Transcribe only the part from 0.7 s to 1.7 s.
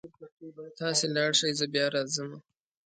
تاسې لاړ شئ زه